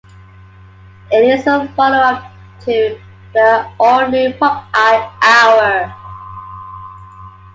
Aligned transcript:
It 1.11 1.25
is 1.25 1.45
a 1.45 1.67
follow-up 1.75 2.25
to 2.61 2.99
The 3.35 3.71
All 3.79 4.09
New 4.09 4.33
Popeye 4.33 5.11
Hour. 5.21 5.95